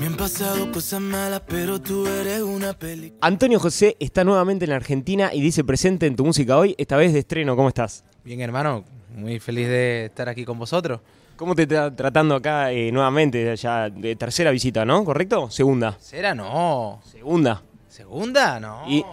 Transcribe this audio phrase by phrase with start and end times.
[0.00, 3.18] Me han pasado cosas malas, pero tú eres una película.
[3.20, 6.96] Antonio José está nuevamente en la Argentina y dice presente en tu música hoy, esta
[6.96, 7.54] vez de estreno.
[7.54, 8.04] ¿Cómo estás?
[8.24, 8.84] Bien, hermano,
[9.14, 11.00] muy feliz de estar aquí con vosotros.
[11.36, 13.54] ¿Cómo te está tratando acá eh, nuevamente?
[13.56, 15.04] Ya de tercera visita, ¿no?
[15.04, 15.50] ¿Correcto?
[15.50, 15.96] Segunda.
[16.00, 16.34] ¿Será?
[16.34, 17.00] No.
[17.04, 17.62] Segunda.
[17.88, 18.58] ¿Segunda?
[18.60, 18.84] No.
[18.88, 19.04] Y-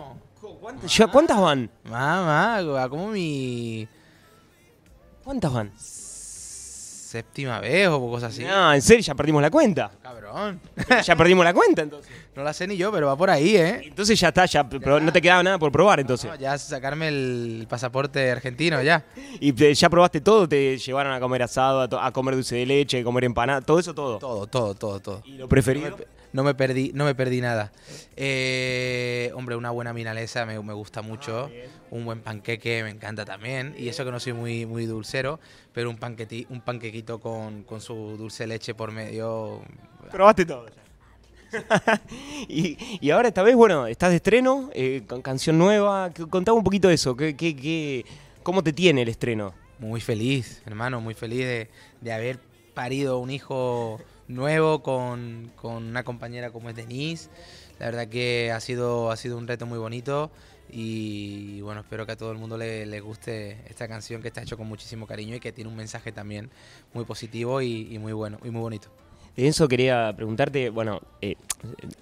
[0.61, 1.69] ¿Cuántas, ya- ¿cuántas van?
[1.85, 2.59] Mamá,
[2.89, 3.87] como mi
[5.23, 5.71] ¿Cuántas van?
[7.07, 8.43] Séptima vez o cosas así.
[8.43, 9.89] No, en serio, ya perdimos la cuenta.
[10.03, 10.59] Cabrón.
[11.05, 12.11] Ya perdimos la cuenta entonces.
[12.37, 13.81] No la sé ni yo, pero va por ahí, ¿eh?
[13.85, 16.29] Entonces ya está, ya, pero no te quedaba nada por probar entonces.
[16.29, 19.03] No, ya sacarme el pasaporte argentino, ya.
[19.39, 22.55] Y te- ya probaste todo, te llevaron a comer asado, a, to- a comer dulce
[22.57, 24.19] de leche, a comer empanada, todo eso, todo.
[24.19, 25.23] Todo, todo, todo, todo.
[25.25, 25.97] ¿Y lo preferido?
[26.33, 27.71] No me, perdí, no me perdí nada.
[28.15, 31.49] Eh, hombre, una buena milanesa me, me gusta mucho.
[31.89, 33.73] un buen panqueque me encanta también.
[33.77, 35.39] Y eso que no soy muy, muy dulcero,
[35.73, 39.61] pero un, panqueti, un panquequito con, con su dulce leche por medio.
[40.11, 40.67] Probaste todo.
[40.67, 40.73] ya.
[42.49, 46.11] y, y ahora esta vez, bueno, estás de estreno, eh, con canción nueva.
[46.29, 47.15] Contame un poquito de eso.
[47.15, 48.05] ¿qué, qué, qué-
[48.43, 49.53] cómo te tiene el estreno?
[49.79, 51.69] Muy feliz, hermano, muy feliz de,
[52.01, 52.39] de haber
[52.73, 57.29] parido un hijo nuevo con, con una compañera como es Denise.
[57.79, 60.31] La verdad que ha sido, ha sido un reto muy bonito
[60.69, 64.41] y bueno, espero que a todo el mundo le, le guste esta canción que está
[64.41, 66.49] hecho con muchísimo cariño y que tiene un mensaje también
[66.93, 68.89] muy positivo y, y muy bueno y muy bonito.
[69.35, 71.35] Eso quería preguntarte, bueno, eh,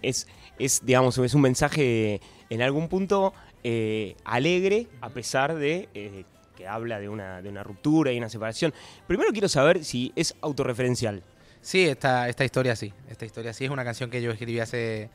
[0.02, 0.26] es,
[0.58, 6.24] es, digamos, es un mensaje en algún punto eh, alegre, a pesar de eh,
[6.56, 8.74] que habla de una, de una ruptura y una separación.
[9.06, 11.24] Primero quiero saber si es autorreferencial.
[11.66, 12.94] Sí, esta, esta historia sí.
[13.10, 15.10] Esta historia sí es una canción que yo escribí hace,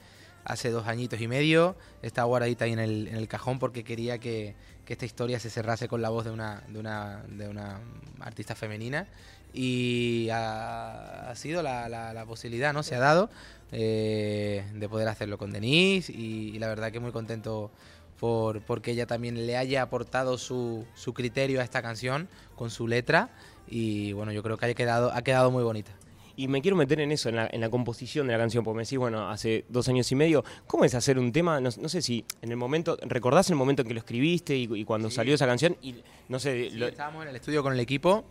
[0.45, 1.77] hace dos añitos y medio.
[2.03, 5.48] Está guardadita ahí en el, en el cajón porque quería que, que esta historia se
[5.48, 7.78] cerrase con la voz de una, de una, de una
[8.19, 9.06] artista femenina.
[9.53, 12.83] Y ha, sido la, la- la posibilidad, ¿no?
[12.83, 13.31] Se ha dado
[13.71, 17.71] eh, de poder hacerlo con Denise y, y la verdad que muy contento
[18.19, 22.87] por porque ella también le haya aportado su, su criterio a esta canción con su
[22.89, 23.31] letra
[23.69, 25.93] y bueno, yo creo que ha quedado, ha quedado muy bonita.
[26.41, 28.77] Y me quiero meter en eso, en la, en la composición de la canción, porque
[28.78, 31.61] me decís, bueno, hace dos años y medio, ¿cómo es hacer un tema?
[31.61, 34.69] No, no sé si en el momento, ¿recordás el momento en que lo escribiste y,
[34.75, 35.77] y cuando salió esa canción?
[35.83, 35.97] Y
[36.28, 38.25] no sé, Sí, lo- estábamos en el estudio con el equipo.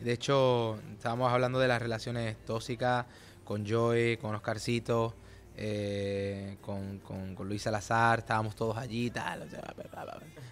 [0.00, 3.06] De hecho, estábamos hablando de las relaciones tóxicas
[3.44, 5.14] con Joey, con Oscarcito,
[5.56, 8.20] eh, con, con, con Luis Salazar.
[8.20, 9.42] Estábamos todos allí tal.
[9.42, 9.62] o sea.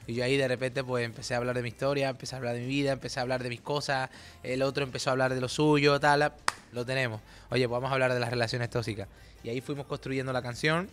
[0.07, 2.55] Y yo ahí de repente pues empecé a hablar de mi historia, empecé a hablar
[2.55, 4.11] de mi vida, empecé a hablar de mis cosas.
[4.43, 6.33] El otro empezó a hablar de lo suyo, tal.
[6.73, 7.21] Lo tenemos.
[7.51, 9.09] Oye, pues vamos a hablar de las relaciones tóxicas.
[9.43, 10.89] Y ahí fuimos construyendo la canción.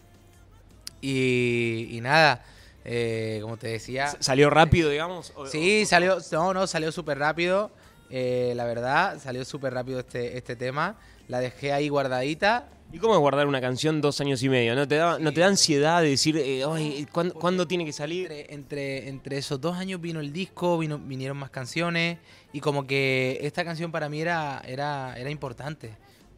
[1.02, 2.44] Y, y nada,
[2.86, 4.14] eh, como te decía...
[4.20, 5.34] ¿Salió rápido, digamos?
[5.36, 7.72] O- Sí, salió, no, no, salió súper rápido.
[8.12, 10.98] Eh, la verdad, salió súper rápido este, este tema.
[11.28, 12.68] La dejé ahí guardadita.
[12.94, 14.76] ¿Y cómo es guardar una canción dos años y medio?
[14.76, 17.94] ¿No te da, no te da ansiedad de decir, eh, "Ay, ¿cuándo, cuándo tiene que
[17.94, 18.30] salir?
[18.32, 22.18] Entre, entre, entre esos dos años vino el disco, vino, vinieron más canciones.
[22.52, 25.92] Y como que esta canción para mí era, era, era importante.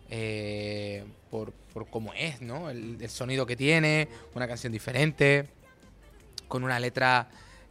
[0.10, 2.70] eh, por, por cómo es, ¿no?
[2.70, 5.48] El, el sonido que tiene, una canción diferente,
[6.48, 7.28] con una letra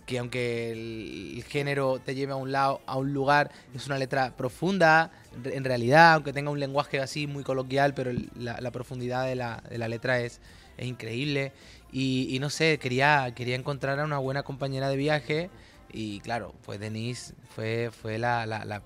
[0.07, 3.99] que aunque el, el género te lleve a un lado, a un lugar, es una
[3.99, 5.11] letra profunda,
[5.45, 9.63] en realidad, aunque tenga un lenguaje así muy coloquial, pero la, la profundidad de la,
[9.71, 10.41] de la letra es,
[10.77, 11.53] es increíble.
[11.93, 15.51] Y, y no sé, quería, quería encontrar a una buena compañera de viaje
[15.93, 18.83] y claro, pues Denise fue, fue la, la- la-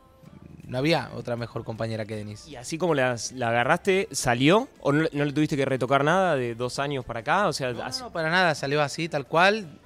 [0.66, 2.50] No había otra mejor compañera que Denise.
[2.50, 4.68] Y así como las- la agarraste, ¿salió?
[4.80, 7.46] ¿O no, no le tuviste que retocar nada de dos años para acá?
[7.46, 9.78] O sea, No, así- no, para nada, salió así, tal cual.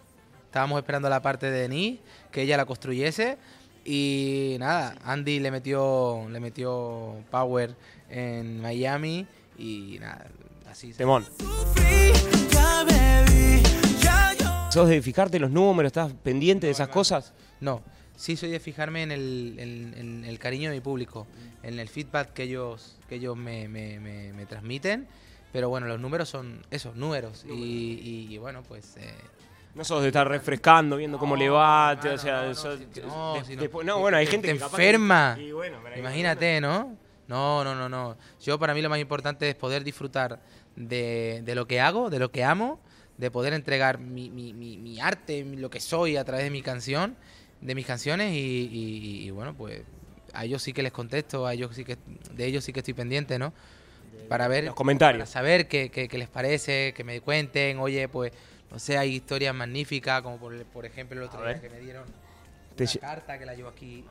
[0.50, 2.00] Estábamos esperando la parte de Denise,
[2.32, 3.38] que ella la construyese.
[3.84, 7.76] Y nada, Andy le metió, le metió power
[8.08, 9.28] en Miami.
[9.56, 10.26] Y nada,
[10.68, 10.90] así.
[10.90, 11.24] se- temón.
[14.72, 15.90] ¿Sos de fijarte los números?
[15.90, 17.32] ¿Estás pendiente de esas cosas?
[17.60, 17.80] No,
[18.16, 21.28] sí soy de fijarme en el, en- en el cariño de mi público,
[21.62, 25.06] en el feedback que ellos, que ellos me, me- me- me transmiten.
[25.52, 27.44] Pero bueno, los números son esos, números.
[27.48, 28.96] Y, y- y bueno, pues...
[28.96, 29.14] eh,
[29.74, 32.78] No sos de estar refrescando, viendo cómo le va, te- o sea, no, no, sos-
[32.92, 33.62] si- no, de- si no.
[33.62, 35.36] después- no, bueno, hay Te- gente te que enferma.
[35.40, 36.96] Y bueno, Imagínate, ¿no?
[37.28, 38.16] No, no, no, no.
[38.42, 40.40] Yo para mí lo más importante es poder disfrutar
[40.74, 42.80] de, de lo que hago, de lo que amo,
[43.16, 46.62] de poder entregar mi, mi- mi- mi arte, lo que soy a través de mi
[46.62, 47.16] canción,
[47.60, 48.36] de mis canciones y,
[48.72, 49.82] y- y, bueno, pues
[50.32, 51.96] a ellos sí que les contesto, a ellos sí que
[52.32, 53.52] de ellos sí que estoy pendiente, ¿no?
[54.28, 55.20] Para ver Los comentarios.
[55.22, 58.32] para saber qué, qué- qué les parece, que me cuenten, oye, pues
[58.70, 62.04] no sé, hay historias magníficas como por, por ejemplo el otro día que me dieron
[62.78, 64.04] una carta que la llevo aquí,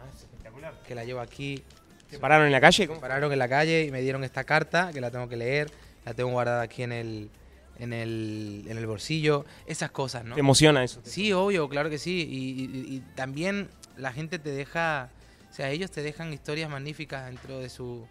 [0.87, 1.63] que la llevo aquí
[2.09, 2.87] ¿Te pararon en la calle?
[2.87, 5.69] me pararon en la calle y me dieron esta carta que la tengo que leer,
[6.05, 7.29] la tengo guardada aquí en el,
[7.77, 10.33] en el, en el bolsillo, esas cosas, ¿no?
[10.33, 11.01] ¿Te emociona eso?
[11.03, 12.27] Sí, obvio, claro que sí.
[12.27, 15.09] Y, y- y también la gente te deja,
[15.51, 18.07] o sea, ellos te dejan historias magníficas dentro de su,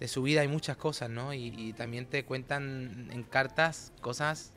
[0.00, 0.40] de su vida.
[0.40, 1.32] Hay muchas cosas, ¿no?
[1.32, 4.52] Y, y también te cuentan en cartas cosas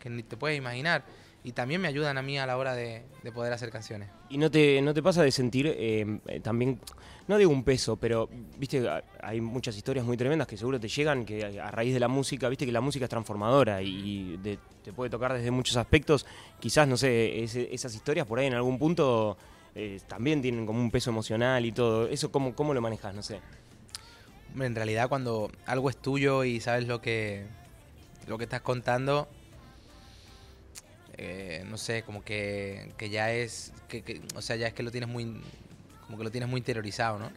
[0.00, 1.04] que ni te puedes imaginar.
[1.42, 4.10] Y también me ayudan a mí a la hora de, de poder hacer canciones.
[4.28, 6.78] ¿Y no te, no te pasa de sentir eh, eh, también,
[7.28, 8.86] no digo un peso, pero viste,
[9.22, 12.46] hay muchas historias muy tremendas que seguro te llegan que a raíz de la música,
[12.50, 16.26] viste que la música es transformadora y de- te puede tocar desde muchos aspectos.
[16.58, 19.38] Quizás, no sé, esas historias por ahí en algún punto
[19.74, 22.06] eh, también tienen como un peso emocional y todo.
[22.06, 23.14] ¿Eso cómo, cómo lo manejas?
[23.14, 23.40] No sé.
[24.52, 27.46] Hombre, en realidad cuando algo es tuyo y sabes lo que,
[28.26, 29.28] lo que estás contando,
[31.22, 34.82] eh, no sé, como que, que ya es, que, que- o sea, ya es que
[34.82, 35.40] lo tienes muy,
[36.06, 37.30] como que lo tienes muy interiorizado, ¿no?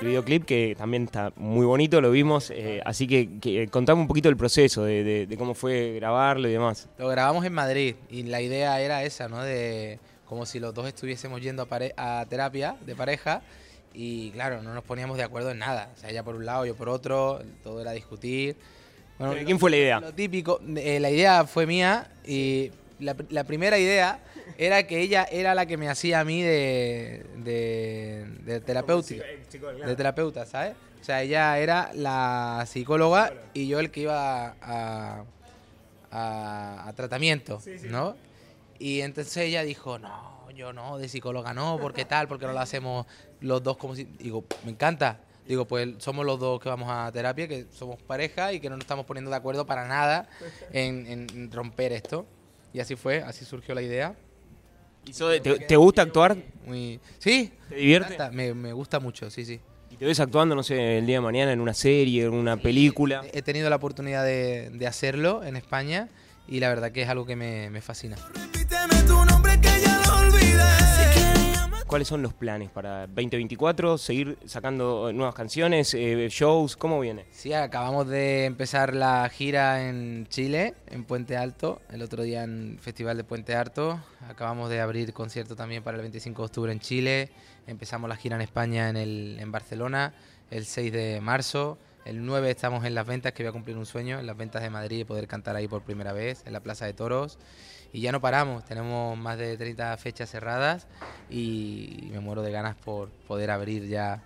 [0.00, 4.08] El videoclip que también está muy bonito, lo vimos, eh, así que, que contame un
[4.08, 6.88] poquito el proceso de, de- de cómo fue grabarlo y demás.
[6.96, 9.42] Lo grabamos en Madrid y la idea era esa, ¿no?
[9.42, 13.42] De como si los dos estuviésemos yendo a, pare- a terapia de pareja
[13.92, 15.90] y claro, no nos poníamos de acuerdo en nada.
[15.96, 18.56] O sea, ella por un lado, yo por otro, todo era discutir.
[19.20, 20.00] Bueno, ¿Pero ¿Quién fue la idea?
[20.00, 24.18] Lo típico, eh, la idea fue mía y la, la primera idea
[24.56, 29.22] era que ella era la que me hacía a mí de, de, de terapéutica,
[29.86, 30.74] de terapeuta, ¿sabes?
[31.00, 35.24] O sea, ella era la psicóloga y yo el que iba a,
[36.10, 38.16] a, a tratamiento, ¿no?
[38.78, 42.60] Y entonces ella dijo, no, yo no, de psicóloga no, porque tal, porque no lo
[42.60, 43.06] hacemos
[43.40, 44.04] los dos como si...
[44.04, 45.20] Digo, me encanta.
[45.50, 48.76] Digo, pues somos los dos que vamos a terapia, que somos pareja y que no
[48.76, 50.28] nos estamos poniendo de acuerdo para nada
[50.72, 52.24] en, en romper esto.
[52.72, 54.14] Y así fue, así surgió la idea.
[55.04, 56.36] ¿Y so- ¿Te, te gusta actuar?
[56.64, 57.00] Muy...
[57.18, 58.16] Sí, ¿Te divierte?
[58.30, 59.58] me, me gusta mucho, sí, sí.
[59.90, 62.56] ¿Y te ves actuando, no sé, el día de mañana en una serie, en una
[62.56, 63.24] película?
[63.32, 66.08] He tenido la oportunidad de, de hacerlo en España
[66.46, 68.14] y la verdad que es algo que me, me fascina.
[71.90, 73.98] ¿Cuáles son los planes para 2024?
[73.98, 76.76] ¿Seguir sacando nuevas canciones, eh, shows?
[76.76, 77.26] ¿Cómo viene?
[77.32, 82.78] Sí, acabamos de empezar la gira en Chile, en Puente Alto, el otro día en
[82.80, 83.98] Festival de Puente Alto.
[84.28, 87.30] Acabamos de abrir concierto también para el 25 de octubre en Chile.
[87.66, 90.14] Empezamos la gira en España en, el, en Barcelona
[90.52, 91.76] el 6 de marzo.
[92.04, 94.62] El 9 estamos en las ventas, que voy a cumplir un sueño, en las ventas
[94.62, 97.36] de Madrid, poder cantar ahí por primera vez, en la Plaza de Toros.
[97.92, 100.86] Y ya no paramos, tenemos más de 30 fechas cerradas
[101.28, 104.22] y me muero de ganas por poder abrir ya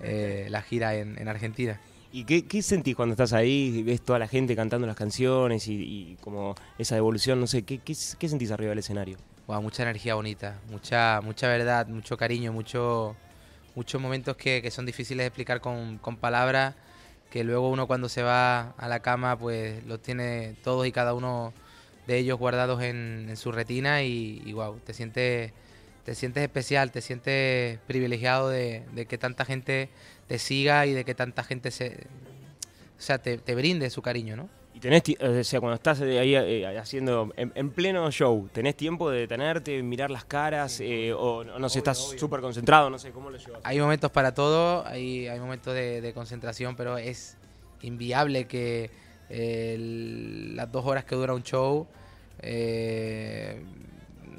[0.00, 1.80] eh, la gira en- en Argentina.
[2.12, 5.74] ¿Y qué, qué sentís cuando estás ahí ves toda la gente cantando las canciones y,
[6.12, 7.40] y como esa devolución?
[7.40, 9.18] No sé, ¿qué, qué, qué sentís arriba del escenario?
[9.46, 13.16] Guau, mucha energía bonita, mucha, mucha verdad, mucho cariño, mucho,
[13.74, 16.74] muchos momentos que, que son difíciles de explicar con, con palabras,
[17.30, 21.12] que luego uno cuando se va a la cama pues los tiene todos y cada
[21.14, 21.52] uno
[22.08, 25.52] de ellos guardados en, en su retina y, y guau, te sientes,
[26.04, 29.90] te sientes especial, te sientes privilegiado de, de que tanta gente
[30.26, 32.06] te siga y de que tanta gente se,
[32.98, 34.48] o sea, te, te brinde su cariño, ¿no?
[34.74, 38.74] Y tenés, ti- o sea, cuando estás ahí eh, haciendo, en, en pleno show, ¿tenés
[38.76, 40.80] tiempo de detenerte, mirar las caras?
[40.80, 43.60] eh, o no, no sé, estás súper concentrado, no sé, ¿cómo lo llevas?
[43.64, 47.36] Hay momentos para todo, hay, hay momentos de, de concentración, pero es
[47.82, 48.90] inviable que eh,
[49.30, 51.86] el- las dos horas que dura un show,
[52.40, 53.62] eh,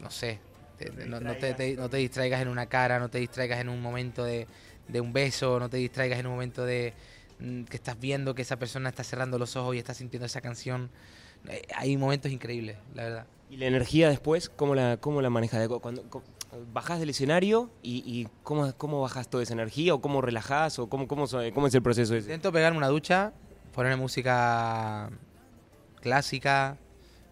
[0.01, 0.39] no sé,
[0.77, 3.59] te- te- no, no te, te- no te distraigas en una cara, no te distraigas
[3.59, 4.47] en un momento de,
[4.87, 6.93] de un beso, no te distraigas en un momento de
[7.39, 10.41] mm, que estás viendo que esa persona está cerrando los ojos y está sintiendo esa
[10.41, 10.89] canción.
[11.47, 13.27] Eh, hay momentos increíbles, la verdad.
[13.49, 15.67] ¿Y la energía después, cómo la, cómo la manejas?
[15.81, 16.21] Cuando, cu-
[16.73, 19.93] ¿Bajás del escenario y, y cómo, cómo bajás toda esa energía?
[19.93, 20.79] ¿O cómo relajás?
[20.79, 22.25] ¿O cómo, cómo, cómo es el proceso ese?
[22.25, 23.33] Intento pegarme una ducha,
[23.73, 25.09] ponerme música
[26.01, 26.77] clásica,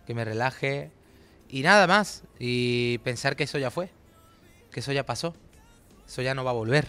[0.06, 0.91] que me relaje
[1.50, 2.24] y nada más.
[2.39, 3.89] Y pensar que eso ya fue,
[4.72, 5.36] que eso ya pasó,
[6.08, 6.88] eso ya no va a volver.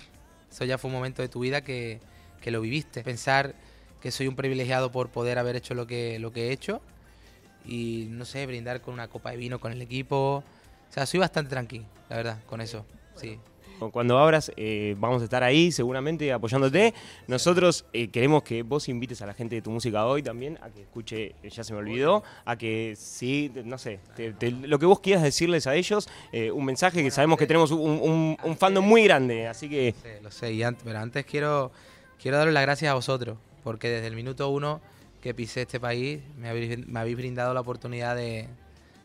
[0.50, 2.00] Eso ya fue un momento de tu vida que,
[2.40, 3.02] que lo viviste.
[3.02, 3.54] Pensar
[4.00, 6.80] que soy un privilegiado por poder haber hecho lo que, lo que he hecho
[7.64, 10.42] y no sé, brindar con una copa de vino con el equipo.
[10.88, 12.86] O sea, soy bastante tranquilo, la verdad, con eso.
[13.16, 13.38] Sí.
[13.92, 16.94] Cuando abras, eh, vamos a estar ahí seguramente apoyándote.
[17.28, 20.68] Nosotros eh, queremos que vos invites a la gente de tu música hoy también a
[20.70, 24.78] que escuche, eh, ya se me olvidó, a que sí, no sé, te- te- lo
[24.78, 28.36] que vos quieras decirles a ellos, eh, un mensaje que sabemos que tenemos un, un,
[28.42, 31.70] un fandom muy grande, así que Sí, lo sé, y antes, pero antes quiero,
[32.20, 34.80] quiero daros las gracias a vosotros, porque desde el minuto uno
[35.22, 38.48] que pisé este país me habéis, me habéis brindado la oportunidad de,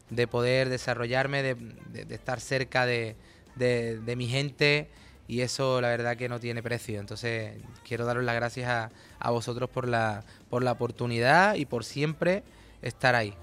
[0.10, 1.56] de poder desarrollarme, de,
[1.92, 3.16] de- de estar cerca de,
[3.56, 4.90] de- de mi gente
[5.28, 7.00] y eso la verdad que no tiene precio.
[7.00, 7.54] Entonces
[7.88, 12.44] quiero daros las gracias a, a vosotros por la, por la oportunidad y por siempre
[12.82, 13.34] estar ahí.